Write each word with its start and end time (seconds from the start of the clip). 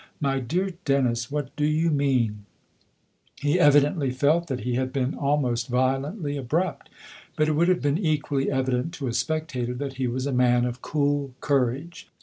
"My 0.29 0.39
dear 0.39 0.71
Dennis, 0.83 1.29
what 1.29 1.55
do 1.55 1.63
you 1.63 1.91
mean?" 1.91 2.45
He 3.45 3.59
evidently 3.59 4.09
felt 4.09 4.47
that 4.47 4.61
he 4.61 4.73
had 4.73 4.91
been 4.91 5.13
almost 5.13 5.67
violently 5.67 6.37
abrupt; 6.37 6.89
but 7.35 7.47
it 7.47 7.51
would 7.51 7.67
have 7.67 7.83
been 7.83 7.99
equally 7.99 8.49
evident 8.51 8.95
to 8.95 9.05
a 9.07 9.13
spectator 9.13 9.75
that 9.75 9.97
he 9.97 10.07
was 10.07 10.25
a 10.25 10.31
man 10.33 10.65
of 10.65 10.81
cool 10.81 11.35
courage. 11.39 12.09